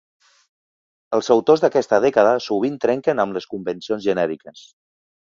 [1.17, 4.65] Els autors d'aquesta dècada sovint trenquen amb les convencions genèriques.